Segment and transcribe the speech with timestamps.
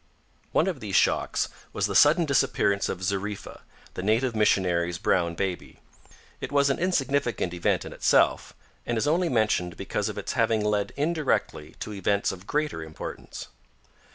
[0.51, 3.61] One of these shocks was the sudden disappearance of Zariffa,
[3.93, 5.77] the native missionary's brown baby.
[6.39, 8.53] It was an insignificant event in itself,
[8.83, 13.49] and is only mentioned because of its having led indirectly to events of greater importance.